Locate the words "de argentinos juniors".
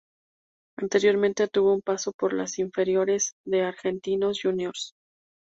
3.45-4.95